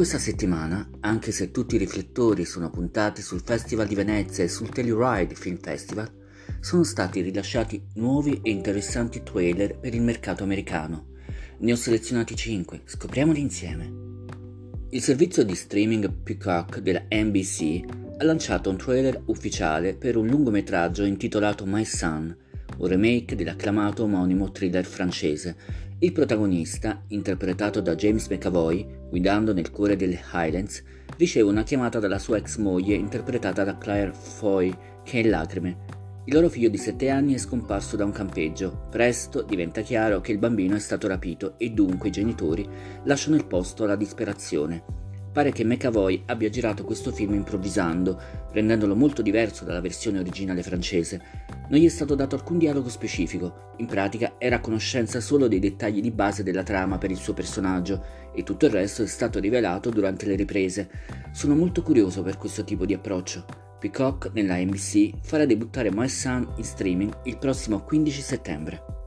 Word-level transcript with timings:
questa 0.00 0.18
settimana, 0.18 0.88
anche 1.00 1.30
se 1.30 1.50
tutti 1.50 1.74
i 1.74 1.78
riflettori 1.78 2.46
sono 2.46 2.70
puntati 2.70 3.20
sul 3.20 3.42
Festival 3.44 3.86
di 3.86 3.94
Venezia 3.94 4.42
e 4.42 4.48
sul 4.48 4.70
Telluride 4.70 5.34
Film 5.34 5.58
Festival, 5.58 6.10
sono 6.58 6.84
stati 6.84 7.20
rilasciati 7.20 7.84
nuovi 7.96 8.40
e 8.42 8.50
interessanti 8.50 9.22
trailer 9.22 9.78
per 9.78 9.92
il 9.92 10.00
mercato 10.00 10.42
americano. 10.42 11.08
Ne 11.58 11.72
ho 11.72 11.76
selezionati 11.76 12.34
5, 12.34 12.80
scopriamoli 12.86 13.40
insieme. 13.40 13.92
Il 14.88 15.02
servizio 15.02 15.44
di 15.44 15.54
streaming 15.54 16.10
Peacock 16.22 16.78
della 16.78 17.04
NBC 17.10 17.82
ha 18.16 18.24
lanciato 18.24 18.70
un 18.70 18.78
trailer 18.78 19.22
ufficiale 19.26 19.92
per 19.92 20.16
un 20.16 20.28
lungometraggio 20.28 21.04
intitolato 21.04 21.66
My 21.66 21.84
Son, 21.84 22.34
un 22.78 22.86
remake 22.86 23.36
dell'acclamato 23.36 24.04
omonimo 24.04 24.50
thriller 24.50 24.86
francese. 24.86 25.56
Il 26.02 26.12
protagonista, 26.12 27.02
interpretato 27.08 27.82
da 27.82 27.94
James 27.94 28.26
McAvoy, 28.28 28.86
guidando 29.10 29.52
nel 29.52 29.70
cuore 29.70 29.96
delle 29.96 30.18
Highlands, 30.32 30.82
riceve 31.18 31.50
una 31.50 31.62
chiamata 31.62 31.98
dalla 31.98 32.18
sua 32.18 32.38
ex 32.38 32.56
moglie 32.56 32.94
interpretata 32.94 33.64
da 33.64 33.76
Claire 33.76 34.14
Foy, 34.14 34.74
che 35.04 35.18
è 35.18 35.22
in 35.22 35.28
lacrime. 35.28 35.76
Il 36.24 36.32
loro 36.32 36.48
figlio 36.48 36.70
di 36.70 36.78
7 36.78 37.10
anni 37.10 37.34
è 37.34 37.38
scomparso 37.38 37.96
da 37.96 38.06
un 38.06 38.12
campeggio. 38.12 38.86
Presto 38.90 39.42
diventa 39.42 39.82
chiaro 39.82 40.22
che 40.22 40.32
il 40.32 40.38
bambino 40.38 40.74
è 40.74 40.78
stato 40.78 41.06
rapito 41.06 41.58
e 41.58 41.68
dunque 41.68 42.08
i 42.08 42.12
genitori 42.12 42.66
lasciano 43.04 43.36
il 43.36 43.44
posto 43.44 43.84
alla 43.84 43.96
disperazione. 43.96 44.99
Pare 45.32 45.52
che 45.52 45.64
McAvoy 45.64 46.24
abbia 46.26 46.48
girato 46.48 46.82
questo 46.82 47.12
film 47.12 47.34
improvvisando, 47.34 48.20
rendendolo 48.50 48.96
molto 48.96 49.22
diverso 49.22 49.64
dalla 49.64 49.80
versione 49.80 50.18
originale 50.18 50.64
francese. 50.64 51.22
Non 51.68 51.78
gli 51.78 51.84
è 51.84 51.88
stato 51.88 52.16
dato 52.16 52.34
alcun 52.34 52.58
dialogo 52.58 52.88
specifico, 52.88 53.74
in 53.76 53.86
pratica 53.86 54.34
era 54.38 54.56
a 54.56 54.60
conoscenza 54.60 55.20
solo 55.20 55.46
dei 55.46 55.60
dettagli 55.60 56.00
di 56.00 56.10
base 56.10 56.42
della 56.42 56.64
trama 56.64 56.98
per 56.98 57.12
il 57.12 57.16
suo 57.16 57.32
personaggio 57.32 58.04
e 58.34 58.42
tutto 58.42 58.66
il 58.66 58.72
resto 58.72 59.04
è 59.04 59.06
stato 59.06 59.38
rivelato 59.38 59.90
durante 59.90 60.26
le 60.26 60.34
riprese. 60.34 60.90
Sono 61.30 61.54
molto 61.54 61.82
curioso 61.82 62.22
per 62.22 62.36
questo 62.36 62.64
tipo 62.64 62.84
di 62.84 62.94
approccio. 62.94 63.44
Peacock 63.78 64.32
nella 64.34 64.56
NBC 64.56 65.12
farà 65.22 65.46
debuttare 65.46 65.90
Son 66.08 66.52
in 66.56 66.64
streaming 66.64 67.16
il 67.24 67.38
prossimo 67.38 67.84
15 67.84 68.20
settembre. 68.20 68.99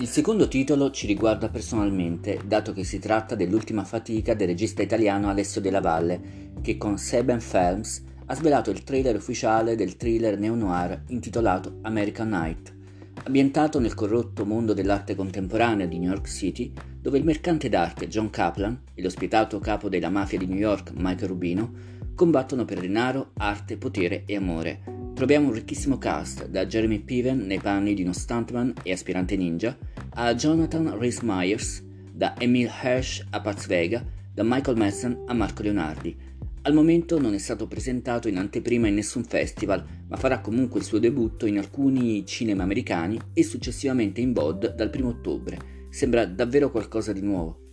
Il 0.00 0.06
secondo 0.06 0.46
titolo 0.46 0.92
ci 0.92 1.08
riguarda 1.08 1.48
personalmente, 1.48 2.38
dato 2.46 2.72
che 2.72 2.84
si 2.84 3.00
tratta 3.00 3.34
dell'ultima 3.34 3.82
fatica 3.82 4.32
del 4.32 4.46
regista 4.46 4.80
italiano 4.80 5.28
Alessio 5.28 5.60
Della 5.60 5.80
Valle, 5.80 6.52
che 6.62 6.76
con 6.76 6.98
Seven 6.98 7.40
Films 7.40 8.04
ha 8.26 8.34
svelato 8.36 8.70
il 8.70 8.84
trailer 8.84 9.16
ufficiale 9.16 9.74
del 9.74 9.96
thriller 9.96 10.38
neo-noir 10.38 11.02
intitolato 11.08 11.78
American 11.82 12.28
Night. 12.28 12.72
Ambientato 13.24 13.80
nel 13.80 13.94
corrotto 13.94 14.46
mondo 14.46 14.72
dell'arte 14.72 15.16
contemporanea 15.16 15.86
di 15.86 15.98
New 15.98 16.10
York 16.10 16.28
City, 16.28 16.72
dove 17.00 17.18
il 17.18 17.24
mercante 17.24 17.68
d'arte 17.68 18.06
John 18.06 18.30
Kaplan 18.30 18.80
e 18.94 19.02
l'ospitato 19.02 19.58
capo 19.58 19.88
della 19.88 20.10
mafia 20.10 20.38
di 20.38 20.46
New 20.46 20.58
York 20.58 20.92
Mike 20.94 21.26
Rubino 21.26 21.72
combattono 22.14 22.64
per 22.64 22.78
denaro, 22.78 23.30
arte, 23.34 23.76
potere 23.76 24.22
e 24.26 24.36
amore. 24.36 24.97
Troviamo 25.18 25.48
un 25.48 25.54
ricchissimo 25.54 25.98
cast, 25.98 26.46
da 26.46 26.64
Jeremy 26.64 27.00
Piven 27.00 27.38
nei 27.38 27.58
panni 27.58 27.92
di 27.92 28.02
uno 28.02 28.12
stuntman 28.12 28.72
e 28.84 28.92
aspirante 28.92 29.34
ninja, 29.36 29.76
a 30.10 30.32
Jonathan 30.32 30.96
Rhys 30.96 31.22
Myers, 31.22 31.84
da 32.12 32.36
Emil 32.38 32.70
Hirsch 32.70 33.26
a 33.30 33.40
Paz 33.40 33.66
Vega, 33.66 34.00
da 34.32 34.44
Michael 34.44 34.76
Madsen 34.76 35.24
a 35.26 35.34
Marco 35.34 35.64
Leonardi. 35.64 36.16
Al 36.62 36.72
momento 36.72 37.18
non 37.18 37.34
è 37.34 37.38
stato 37.38 37.66
presentato 37.66 38.28
in 38.28 38.36
anteprima 38.36 38.86
in 38.86 38.94
nessun 38.94 39.24
festival, 39.24 39.84
ma 40.06 40.16
farà 40.16 40.38
comunque 40.38 40.78
il 40.78 40.86
suo 40.86 41.00
debutto 41.00 41.46
in 41.46 41.58
alcuni 41.58 42.24
cinema 42.24 42.62
americani 42.62 43.18
e 43.32 43.42
successivamente 43.42 44.20
in 44.20 44.32
VOD 44.32 44.76
dal 44.76 44.92
1 44.94 45.08
ottobre. 45.08 45.58
Sembra 45.90 46.26
davvero 46.26 46.70
qualcosa 46.70 47.10
di 47.10 47.22
nuovo. 47.22 47.67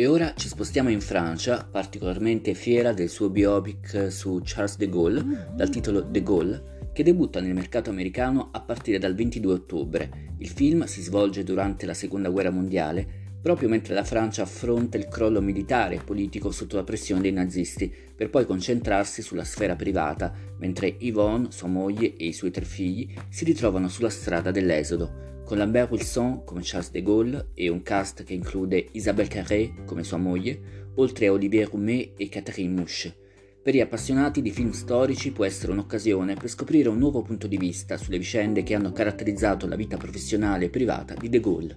E 0.00 0.06
ora 0.06 0.32
ci 0.36 0.46
spostiamo 0.46 0.90
in 0.90 1.00
Francia, 1.00 1.66
particolarmente 1.68 2.54
fiera 2.54 2.92
del 2.92 3.08
suo 3.08 3.30
biopic 3.30 4.12
su 4.12 4.40
Charles 4.44 4.76
de 4.76 4.88
Gaulle, 4.88 5.48
dal 5.52 5.70
titolo 5.70 6.02
De 6.02 6.22
Gaulle, 6.22 6.90
che 6.92 7.02
debutta 7.02 7.40
nel 7.40 7.52
mercato 7.52 7.90
americano 7.90 8.50
a 8.52 8.60
partire 8.60 9.00
dal 9.00 9.16
22 9.16 9.52
ottobre. 9.52 10.10
Il 10.38 10.50
film 10.50 10.84
si 10.84 11.02
svolge 11.02 11.42
durante 11.42 11.84
la 11.84 11.94
Seconda 11.94 12.28
Guerra 12.28 12.50
Mondiale, 12.50 13.04
proprio 13.42 13.68
mentre 13.68 13.92
la 13.92 14.04
Francia 14.04 14.42
affronta 14.42 14.96
il 14.96 15.08
crollo 15.08 15.40
militare 15.40 15.96
e 15.96 16.04
politico 16.04 16.52
sotto 16.52 16.76
la 16.76 16.84
pressione 16.84 17.22
dei 17.22 17.32
nazisti, 17.32 17.92
per 18.14 18.30
poi 18.30 18.46
concentrarsi 18.46 19.20
sulla 19.20 19.42
sfera 19.42 19.74
privata, 19.74 20.32
mentre 20.58 20.94
Yvonne, 21.00 21.48
sua 21.50 21.66
moglie 21.66 22.14
e 22.14 22.26
i 22.26 22.32
suoi 22.32 22.52
tre 22.52 22.64
figli 22.64 23.12
si 23.28 23.44
ritrovano 23.44 23.88
sulla 23.88 24.10
strada 24.10 24.52
dell'esodo 24.52 25.37
con 25.48 25.56
Lambert 25.56 25.90
Wilson 25.90 26.44
come 26.44 26.60
Charles 26.62 26.90
de 26.90 27.02
Gaulle 27.02 27.48
e 27.54 27.70
un 27.70 27.82
cast 27.82 28.22
che 28.22 28.34
include 28.34 28.88
Isabelle 28.92 29.30
Carré 29.30 29.72
come 29.86 30.04
sua 30.04 30.18
moglie, 30.18 30.90
oltre 30.96 31.26
a 31.26 31.32
Olivier 31.32 31.70
Roumet 31.70 32.12
e 32.18 32.28
Catherine 32.28 32.74
Mouche. 32.74 33.16
Per 33.62 33.74
gli 33.74 33.80
appassionati 33.80 34.42
di 34.42 34.50
film 34.50 34.72
storici 34.72 35.32
può 35.32 35.46
essere 35.46 35.72
un'occasione 35.72 36.34
per 36.34 36.50
scoprire 36.50 36.90
un 36.90 36.98
nuovo 36.98 37.22
punto 37.22 37.46
di 37.46 37.56
vista 37.56 37.96
sulle 37.96 38.18
vicende 38.18 38.62
che 38.62 38.74
hanno 38.74 38.92
caratterizzato 38.92 39.66
la 39.66 39.76
vita 39.76 39.96
professionale 39.96 40.66
e 40.66 40.68
privata 40.68 41.14
di 41.14 41.30
De 41.30 41.40
Gaulle. 41.40 41.74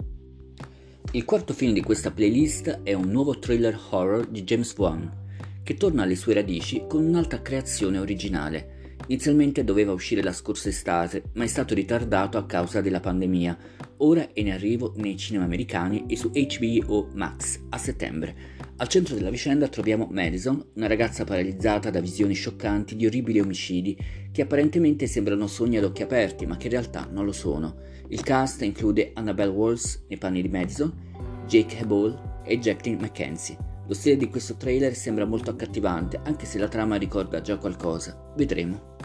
Il 1.13 1.23
quarto 1.23 1.53
film 1.53 1.71
di 1.71 1.81
questa 1.81 2.11
playlist 2.11 2.81
è 2.83 2.91
un 2.91 3.09
nuovo 3.09 3.39
thriller 3.39 3.79
horror 3.91 4.27
di 4.27 4.43
James 4.43 4.75
Wan, 4.75 5.09
che 5.63 5.75
torna 5.75 6.03
alle 6.03 6.17
sue 6.17 6.33
radici 6.33 6.83
con 6.89 7.05
un'altra 7.05 7.41
creazione 7.41 7.99
originale, 7.99 8.70
Inizialmente 9.11 9.65
doveva 9.65 9.91
uscire 9.91 10.23
la 10.23 10.31
scorsa 10.31 10.69
estate, 10.69 11.23
ma 11.33 11.43
è 11.43 11.47
stato 11.47 11.73
ritardato 11.73 12.37
a 12.37 12.45
causa 12.45 12.79
della 12.79 13.01
pandemia. 13.01 13.57
Ora 13.97 14.21
è 14.31 14.39
in 14.39 14.51
arrivo 14.51 14.93
nei 14.95 15.17
cinema 15.17 15.43
americani 15.43 16.05
e 16.07 16.15
su 16.15 16.31
HBO 16.31 17.09
Max 17.13 17.59
a 17.71 17.77
settembre. 17.77 18.33
Al 18.77 18.87
centro 18.87 19.13
della 19.13 19.29
vicenda 19.29 19.67
troviamo 19.67 20.07
Madison, 20.09 20.65
una 20.75 20.87
ragazza 20.87 21.25
paralizzata 21.25 21.89
da 21.89 21.99
visioni 21.99 22.33
scioccanti 22.33 22.95
di 22.95 23.05
orribili 23.05 23.41
omicidi 23.41 23.97
che 24.31 24.43
apparentemente 24.43 25.07
sembrano 25.07 25.45
sogni 25.45 25.77
ad 25.77 25.83
occhi 25.83 26.03
aperti, 26.03 26.45
ma 26.45 26.55
che 26.55 26.67
in 26.67 26.71
realtà 26.71 27.09
non 27.11 27.25
lo 27.25 27.33
sono. 27.33 27.81
Il 28.07 28.23
cast 28.23 28.61
include 28.61 29.11
Annabelle 29.15 29.51
Walls 29.51 30.05
nei 30.07 30.17
panni 30.19 30.41
di 30.41 30.47
Madison, 30.47 30.89
Jake 31.47 31.79
Heball 31.79 32.43
e 32.45 32.57
Jacqueline 32.57 33.03
McKenzie. 33.03 33.70
Lo 33.91 33.97
stile 33.97 34.15
di 34.15 34.29
questo 34.29 34.55
trailer 34.55 34.95
sembra 34.95 35.25
molto 35.25 35.49
accattivante, 35.49 36.21
anche 36.23 36.45
se 36.45 36.57
la 36.57 36.69
trama 36.69 36.95
ricorda 36.95 37.41
già 37.41 37.57
qualcosa. 37.57 38.17
Vedremo. 38.37 38.95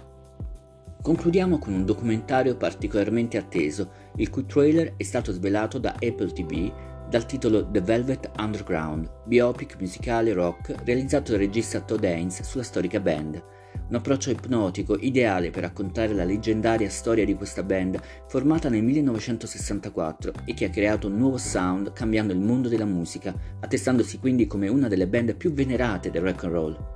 Concludiamo 1.03 1.59
con 1.59 1.73
un 1.73 1.85
documentario 1.85 2.57
particolarmente 2.57 3.37
atteso, 3.37 3.91
il 4.15 4.31
cui 4.31 4.47
trailer 4.47 4.95
è 4.97 5.03
stato 5.03 5.33
svelato 5.33 5.79
da 5.79 5.91
Apple 5.91 6.33
TV 6.33 6.73
dal 7.11 7.27
titolo 7.27 7.69
The 7.69 7.81
Velvet 7.81 8.31
Underground, 8.39 9.11
biopic 9.25 9.75
musicale 9.81 10.33
rock 10.33 10.73
realizzato 10.85 11.33
dal 11.33 11.41
regista 11.41 11.81
Todd 11.81 12.05
Haynes 12.05 12.43
sulla 12.43 12.63
storica 12.63 13.01
band. 13.01 13.43
Un 13.89 13.95
approccio 13.95 14.31
ipnotico 14.31 14.97
ideale 14.99 15.51
per 15.51 15.63
raccontare 15.63 16.13
la 16.13 16.25
leggendaria 16.25 16.91
storia 16.91 17.25
di 17.25 17.35
questa 17.35 17.63
band 17.63 18.01
formata 18.27 18.69
nel 18.69 18.83
1964 18.83 20.33
e 20.45 20.55
che 20.55 20.65
ha 20.65 20.71
creato 20.71 21.07
un 21.07 21.17
nuovo 21.17 21.39
sound 21.39 21.93
cambiando 21.93 22.33
il 22.33 22.41
mondo 22.41 22.69
della 22.69 22.85
musica, 22.85 23.33
attestandosi 23.61 24.19
quindi 24.19 24.49
come 24.49 24.67
una 24.67 24.89
delle 24.89 25.07
band 25.07 25.37
più 25.37 25.53
venerate 25.53 26.11
del 26.11 26.23
rock 26.23 26.45
and 26.45 26.53
roll. 26.53 26.95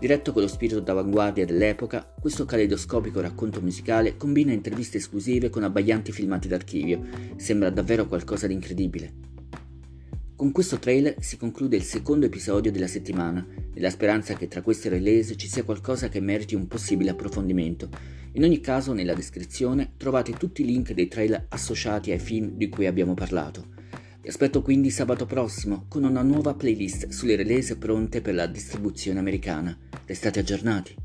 Diretto 0.00 0.32
con 0.32 0.40
lo 0.40 0.48
spirito 0.48 0.80
d'avanguardia 0.80 1.44
dell'epoca, 1.44 2.10
questo 2.18 2.46
caleidoscopico 2.46 3.20
racconto 3.20 3.60
musicale 3.60 4.16
combina 4.16 4.52
interviste 4.52 4.96
esclusive 4.96 5.50
con 5.50 5.62
abbaglianti 5.62 6.10
filmati 6.10 6.48
d'archivio. 6.48 7.02
Sembra 7.36 7.68
davvero 7.68 8.06
qualcosa 8.06 8.46
di 8.46 8.54
incredibile. 8.54 9.33
Con 10.44 10.52
questo 10.52 10.78
trailer 10.78 11.16
si 11.20 11.38
conclude 11.38 11.76
il 11.76 11.84
secondo 11.84 12.26
episodio 12.26 12.70
della 12.70 12.86
settimana, 12.86 13.46
nella 13.72 13.88
speranza 13.88 14.34
che 14.34 14.46
tra 14.46 14.60
queste 14.60 14.90
release 14.90 15.36
ci 15.36 15.48
sia 15.48 15.64
qualcosa 15.64 16.10
che 16.10 16.20
meriti 16.20 16.54
un 16.54 16.66
possibile 16.66 17.12
approfondimento. 17.12 17.88
In 18.32 18.44
ogni 18.44 18.60
caso, 18.60 18.92
nella 18.92 19.14
descrizione 19.14 19.92
trovate 19.96 20.32
tutti 20.32 20.60
i 20.60 20.66
link 20.66 20.92
dei 20.92 21.08
trailer 21.08 21.46
associati 21.48 22.10
ai 22.10 22.18
film 22.18 22.50
di 22.56 22.68
cui 22.68 22.84
abbiamo 22.84 23.14
parlato. 23.14 23.68
Vi 24.20 24.28
aspetto 24.28 24.60
quindi 24.60 24.90
sabato 24.90 25.24
prossimo 25.24 25.86
con 25.88 26.04
una 26.04 26.20
nuova 26.20 26.52
playlist 26.52 27.08
sulle 27.08 27.36
release 27.36 27.78
pronte 27.78 28.20
per 28.20 28.34
la 28.34 28.46
distribuzione 28.46 29.20
americana. 29.20 29.74
Restate 30.04 30.40
aggiornati. 30.40 31.03